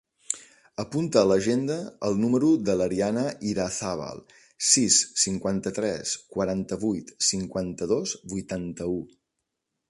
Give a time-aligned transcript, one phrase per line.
[0.83, 1.75] Apunta a l'agenda
[2.07, 4.23] el número de l'Ariana Irazabal:
[4.69, 8.99] sis, cinquanta-tres, quaranta-vuit, cinquanta-dos, vuitanta-u.